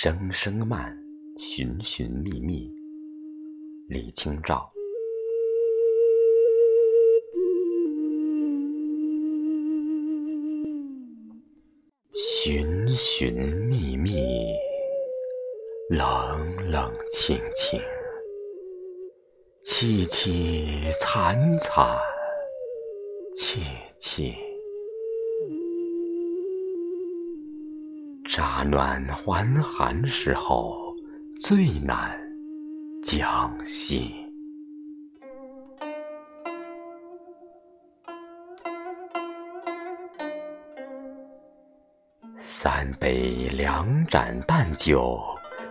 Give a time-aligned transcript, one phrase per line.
[0.00, 0.96] 声声慢，
[1.38, 2.72] 寻寻觅觅。
[3.88, 4.70] 李清照。
[12.12, 14.54] 寻寻觅觅，
[15.90, 17.80] 冷冷清清，
[19.64, 21.98] 凄凄惨惨，
[23.34, 23.60] 切
[23.98, 24.47] 切。
[28.28, 30.94] 乍暖还寒时候，
[31.40, 32.14] 最难
[33.02, 34.14] 将息。
[42.36, 45.18] 三杯两盏淡酒，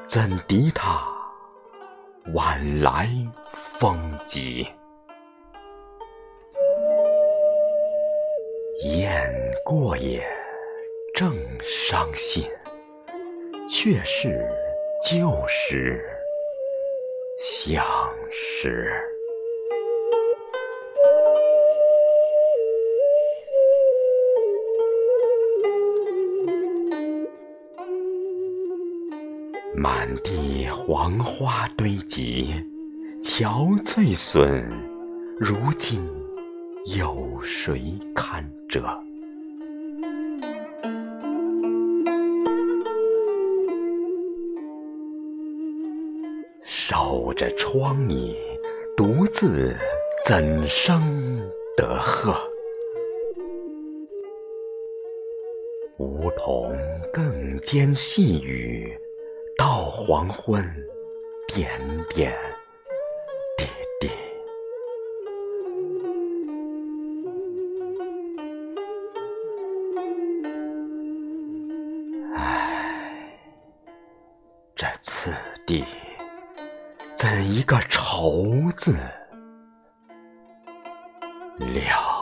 [0.08, 1.08] 怎敌他
[2.34, 3.08] 晚来
[3.54, 4.68] 风急？
[8.84, 9.32] 雁
[9.64, 10.26] 过也，
[11.18, 12.44] 正伤心，
[13.68, 14.48] 却是
[15.04, 16.00] 旧时
[17.40, 17.84] 相
[18.30, 18.94] 识。
[29.76, 32.54] 满地黄花堆积，
[33.24, 34.70] 憔悴损，
[35.40, 36.00] 如今
[36.96, 39.07] 有谁堪折？
[46.90, 48.34] 守着窗楫，
[48.96, 49.76] 独自
[50.24, 51.38] 怎生
[51.76, 52.34] 得鹤？
[55.98, 56.80] 梧桐
[57.12, 58.98] 更兼细雨。
[59.58, 60.64] 到黄昏，
[61.54, 61.70] 点
[62.08, 62.34] 点
[63.58, 63.66] 滴
[64.00, 64.10] 滴。
[72.34, 73.38] 唉，
[74.74, 75.34] 这次
[75.66, 75.84] 第，
[77.18, 78.96] 怎一个愁字
[81.58, 82.17] 了？